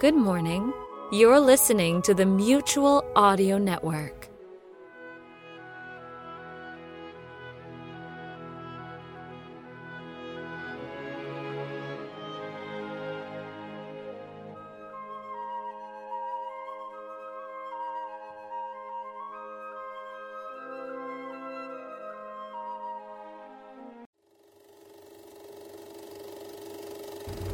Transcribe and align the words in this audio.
Good 0.00 0.14
morning. 0.14 0.72
You're 1.10 1.40
listening 1.40 2.02
to 2.02 2.14
the 2.14 2.24
Mutual 2.24 3.04
Audio 3.16 3.58
Network. 3.58 4.27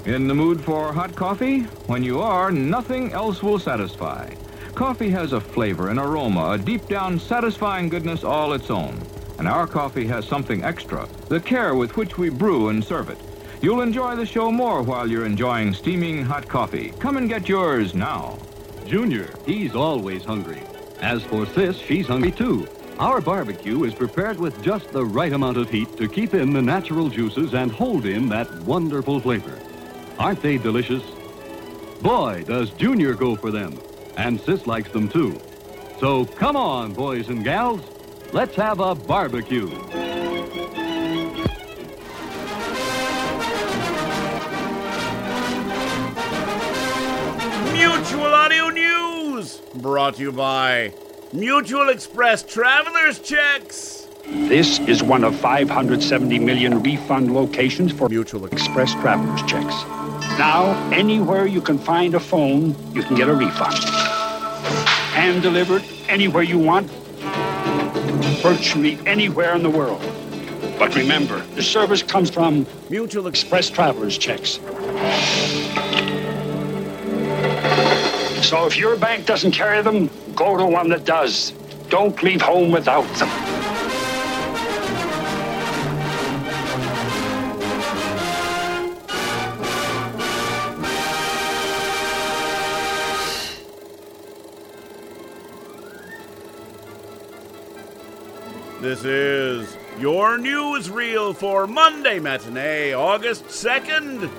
In 0.06 0.28
the 0.28 0.34
mood 0.34 0.60
for 0.60 0.92
hot 0.92 1.16
coffee? 1.16 1.60
When 1.86 2.02
you 2.02 2.20
are, 2.20 2.52
nothing 2.52 3.12
else 3.12 3.42
will 3.42 3.58
satisfy. 3.58 4.34
Coffee 4.74 5.08
has 5.08 5.32
a 5.32 5.40
flavor, 5.40 5.88
an 5.88 5.98
aroma, 5.98 6.50
a 6.50 6.58
deep 6.58 6.86
down 6.88 7.18
satisfying 7.18 7.88
goodness 7.88 8.22
all 8.22 8.52
its 8.52 8.68
own. 8.70 9.00
And 9.38 9.48
our 9.48 9.66
coffee 9.66 10.06
has 10.08 10.26
something 10.26 10.62
extra, 10.62 11.08
the 11.28 11.40
care 11.40 11.74
with 11.74 11.96
which 11.96 12.18
we 12.18 12.28
brew 12.28 12.68
and 12.68 12.84
serve 12.84 13.08
it. 13.08 13.16
You'll 13.62 13.80
enjoy 13.80 14.14
the 14.14 14.26
show 14.26 14.52
more 14.52 14.82
while 14.82 15.08
you're 15.08 15.24
enjoying 15.24 15.72
steaming 15.72 16.22
hot 16.22 16.46
coffee. 16.48 16.92
Come 16.98 17.16
and 17.16 17.26
get 17.26 17.48
yours 17.48 17.94
now. 17.94 18.38
Junior, 18.84 19.32
he's 19.46 19.74
always 19.74 20.22
hungry. 20.22 20.62
As 21.00 21.22
for 21.22 21.46
Sis, 21.46 21.78
she's 21.78 22.08
hungry 22.08 22.32
too. 22.32 22.68
Our 22.98 23.22
barbecue 23.22 23.84
is 23.84 23.94
prepared 23.94 24.38
with 24.38 24.62
just 24.62 24.92
the 24.92 25.06
right 25.06 25.32
amount 25.32 25.56
of 25.56 25.70
heat 25.70 25.96
to 25.96 26.08
keep 26.08 26.34
in 26.34 26.52
the 26.52 26.60
natural 26.60 27.08
juices 27.08 27.54
and 27.54 27.72
hold 27.72 28.04
in 28.04 28.28
that 28.28 28.52
wonderful 28.64 29.18
flavor. 29.18 29.58
Aren't 30.18 30.42
they 30.42 30.58
delicious? 30.58 31.02
Boy, 32.00 32.44
does 32.46 32.70
Junior 32.70 33.14
go 33.14 33.34
for 33.36 33.50
them. 33.50 33.78
And 34.16 34.40
Sis 34.40 34.66
likes 34.66 34.90
them 34.90 35.08
too. 35.08 35.40
So 35.98 36.24
come 36.24 36.56
on, 36.56 36.92
boys 36.92 37.28
and 37.28 37.42
gals. 37.42 37.80
Let's 38.32 38.54
have 38.56 38.80
a 38.80 38.94
barbecue. 38.94 39.66
Mutual 47.72 48.34
Audio 48.34 48.68
News, 48.70 49.56
brought 49.76 50.16
to 50.16 50.22
you 50.22 50.32
by 50.32 50.92
Mutual 51.32 51.88
Express 51.88 52.42
Traveler's 52.42 53.18
Checks. 53.18 54.03
This 54.26 54.78
is 54.80 55.02
one 55.02 55.22
of 55.22 55.36
570 55.36 56.38
million 56.38 56.82
refund 56.82 57.34
locations 57.34 57.92
for 57.92 58.08
Mutual 58.08 58.46
Express 58.46 58.94
traveler's 58.94 59.42
checks. 59.42 59.74
Now, 60.38 60.72
anywhere 60.90 61.46
you 61.46 61.60
can 61.60 61.78
find 61.78 62.14
a 62.14 62.20
phone, 62.20 62.74
you 62.94 63.02
can 63.02 63.16
get 63.16 63.28
a 63.28 63.34
refund. 63.34 63.74
And 65.14 65.42
delivered 65.42 65.84
anywhere 66.08 66.42
you 66.42 66.58
want, 66.58 66.90
virtually 68.40 68.98
anywhere 69.04 69.54
in 69.54 69.62
the 69.62 69.70
world. 69.70 70.00
But 70.78 70.94
remember, 70.94 71.40
the 71.54 71.62
service 71.62 72.02
comes 72.02 72.30
from 72.30 72.66
Mutual 72.88 73.26
Express. 73.26 73.68
Traveler's 73.68 74.16
checks. 74.16 74.58
So 78.42 78.66
if 78.66 78.78
your 78.78 78.96
bank 78.96 79.26
doesn't 79.26 79.52
carry 79.52 79.82
them, 79.82 80.08
go 80.34 80.56
to 80.56 80.64
one 80.64 80.88
that 80.88 81.04
does. 81.04 81.50
Don't 81.90 82.20
leave 82.22 82.40
home 82.40 82.70
without 82.72 83.06
them. 83.16 83.63
This 98.84 99.02
is 99.06 99.78
your 99.98 100.36
newsreel 100.36 101.34
for 101.34 101.66
Monday 101.66 102.18
matinee, 102.18 102.92
August 102.92 103.46
2nd. 103.46 104.30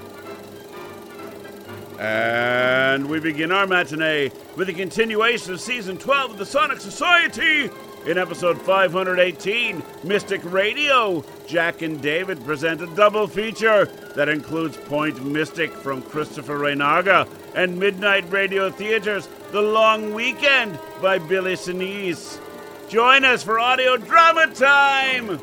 And 1.97 3.09
we 3.09 3.19
begin 3.19 3.51
our 3.51 3.65
matinee 3.65 4.29
with 4.55 4.69
a 4.69 4.73
continuation 4.73 5.51
of 5.51 5.59
season 5.59 5.97
12 5.97 6.33
of 6.33 6.37
the 6.37 6.45
Sonic 6.45 6.79
Society. 6.79 7.71
In 8.05 8.19
episode 8.19 8.61
518, 8.61 9.81
Mystic 10.03 10.41
Radio, 10.43 11.25
Jack 11.47 11.81
and 11.81 11.99
David 11.99 12.45
present 12.45 12.83
a 12.83 12.95
double 12.95 13.25
feature 13.25 13.85
that 14.13 14.29
includes 14.29 14.77
Point 14.77 15.25
Mystic 15.25 15.71
from 15.71 16.03
Christopher 16.03 16.59
Reinagel 16.59 17.27
and 17.55 17.79
Midnight 17.79 18.31
Radio 18.31 18.69
Theater's 18.69 19.27
The 19.51 19.63
Long 19.63 20.13
Weekend 20.13 20.77
by 21.01 21.17
Billy 21.17 21.55
Sinise. 21.55 22.39
Join 22.89 23.25
us 23.25 23.41
for 23.41 23.59
audio 23.59 23.97
drama 23.97 24.53
time! 24.53 25.39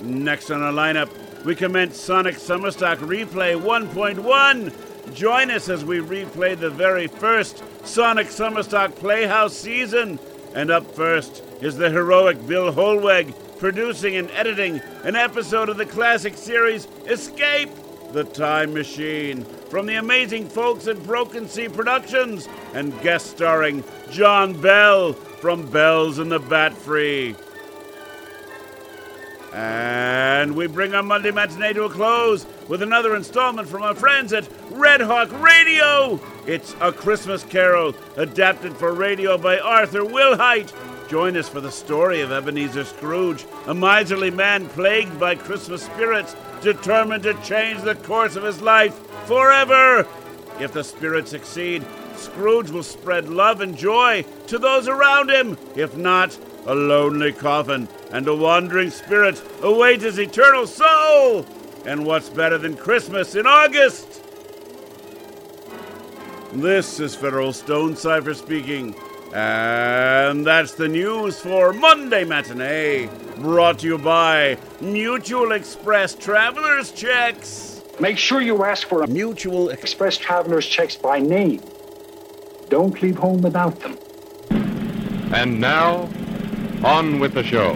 Next 0.00 0.50
on 0.50 0.62
our 0.62 0.72
lineup, 0.72 1.10
we 1.44 1.54
commence 1.54 2.00
Sonic 2.00 2.36
Summerstock 2.36 2.96
Replay 2.96 3.60
1.1. 3.60 5.14
Join 5.14 5.50
us 5.50 5.68
as 5.68 5.84
we 5.84 5.98
replay 5.98 6.58
the 6.58 6.70
very 6.70 7.08
first 7.08 7.62
Sonic 7.84 8.28
Summerstock 8.28 8.94
Playhouse 8.96 9.54
season. 9.54 10.18
And 10.54 10.70
up 10.70 10.86
first 10.94 11.44
is 11.60 11.76
the 11.76 11.90
heroic 11.90 12.46
Bill 12.46 12.72
Hollweg 12.72 13.34
producing 13.58 14.16
and 14.16 14.30
editing 14.30 14.80
an 15.04 15.14
episode 15.14 15.68
of 15.68 15.76
the 15.76 15.86
classic 15.86 16.38
series 16.38 16.88
Escape 17.06 17.70
the 18.12 18.24
Time 18.24 18.72
Machine 18.72 19.44
from 19.68 19.86
the 19.86 19.96
amazing 19.96 20.48
folks 20.48 20.86
at 20.86 21.02
Broken 21.04 21.48
Sea 21.48 21.68
Productions 21.68 22.48
and 22.74 22.98
guest 23.02 23.26
starring 23.26 23.84
John 24.10 24.58
Bell 24.60 25.12
from 25.12 25.70
Bells 25.70 26.18
and 26.18 26.30
the 26.30 26.38
Bat 26.38 26.72
Free. 26.74 27.36
And 29.52 30.54
we 30.54 30.66
bring 30.66 30.94
our 30.94 31.02
Monday 31.02 31.30
matinee 31.30 31.72
to 31.72 31.84
a 31.84 31.88
close 31.90 32.46
with 32.68 32.82
another 32.82 33.16
installment 33.16 33.68
from 33.68 33.82
our 33.82 33.94
friends 33.94 34.32
at 34.32 34.48
Red 34.70 35.00
Hawk 35.00 35.30
Radio. 35.40 36.20
It's 36.46 36.74
A 36.80 36.92
Christmas 36.92 37.42
Carol, 37.44 37.94
adapted 38.16 38.76
for 38.76 38.92
radio 38.92 39.38
by 39.38 39.58
Arthur 39.58 40.00
Wilhite. 40.00 40.72
Join 41.08 41.38
us 41.38 41.48
for 41.48 41.62
the 41.62 41.72
story 41.72 42.20
of 42.20 42.30
Ebenezer 42.30 42.84
Scrooge, 42.84 43.46
a 43.66 43.72
miserly 43.72 44.30
man 44.30 44.68
plagued 44.68 45.18
by 45.18 45.36
Christmas 45.36 45.82
spirits, 45.82 46.36
determined 46.60 47.22
to 47.22 47.32
change 47.42 47.80
the 47.80 47.94
course 47.94 48.36
of 48.36 48.42
his 48.42 48.60
life 48.60 48.94
forever. 49.26 50.06
If 50.60 50.72
the 50.74 50.84
spirits 50.84 51.30
succeed, 51.30 51.82
Scrooge 52.14 52.68
will 52.70 52.82
spread 52.82 53.30
love 53.30 53.62
and 53.62 53.74
joy 53.74 54.26
to 54.48 54.58
those 54.58 54.86
around 54.86 55.30
him. 55.30 55.56
If 55.74 55.96
not, 55.96 56.38
a 56.66 56.74
lonely 56.74 57.32
coffin 57.32 57.88
and 58.12 58.28
a 58.28 58.36
wandering 58.36 58.90
spirit 58.90 59.42
await 59.62 60.02
his 60.02 60.18
eternal 60.18 60.66
soul. 60.66 61.46
And 61.86 62.04
what's 62.04 62.28
better 62.28 62.58
than 62.58 62.76
Christmas 62.76 63.34
in 63.34 63.46
August? 63.46 64.22
This 66.52 67.00
is 67.00 67.14
Federal 67.14 67.54
Stone 67.54 67.96
Cipher 67.96 68.34
speaking. 68.34 68.94
And 69.34 70.46
that's 70.46 70.74
the 70.74 70.88
news 70.88 71.40
for 71.40 71.72
Monday 71.72 72.24
Matinee, 72.24 73.08
brought 73.38 73.80
to 73.80 73.86
you 73.86 73.98
by 73.98 74.58
Mutual 74.80 75.52
Express 75.52 76.14
Traveler's 76.14 76.92
Checks. 76.92 77.82
Make 78.00 78.16
sure 78.16 78.40
you 78.40 78.62
ask 78.64 78.86
for 78.86 79.02
a 79.02 79.06
Mutual 79.08 79.70
Express. 79.70 79.88
Express 79.88 80.18
traveler's 80.18 80.66
checks 80.66 80.96
by 80.96 81.18
name. 81.18 81.60
Don't 82.68 83.02
leave 83.02 83.16
home 83.16 83.42
without 83.42 83.80
them. 83.80 83.98
And 85.34 85.60
now, 85.60 86.08
on 86.84 87.18
with 87.18 87.34
the 87.34 87.42
show. 87.42 87.74